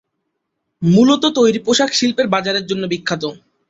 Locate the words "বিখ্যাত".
2.91-3.23